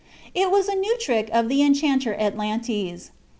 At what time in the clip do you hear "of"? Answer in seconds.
1.31-1.47